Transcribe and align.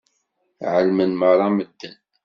Ɛelmen 0.73 1.11
meṛṛa 1.19 1.47
medden. 1.51 1.95